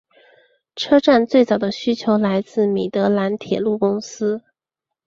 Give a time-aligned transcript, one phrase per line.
[0.75, 4.41] 车站最早的需求来自米德兰铁路公司。